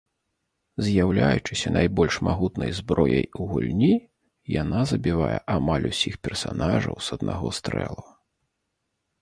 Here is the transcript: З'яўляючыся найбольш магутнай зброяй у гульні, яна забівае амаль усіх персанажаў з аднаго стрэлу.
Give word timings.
З'яўляючыся 0.85 1.71
найбольш 1.75 2.13
магутнай 2.27 2.71
зброяй 2.79 3.25
у 3.43 3.47
гульні, 3.53 3.91
яна 4.55 4.81
забівае 4.93 5.37
амаль 5.57 5.89
усіх 5.91 6.19
персанажаў 6.29 6.95
з 7.11 7.19
аднаго 7.19 7.47
стрэлу. 7.61 8.05